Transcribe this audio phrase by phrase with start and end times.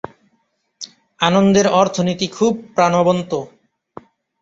[1.19, 3.31] আনন্দের অর্থনীতি খুব প্রাণবন্ত।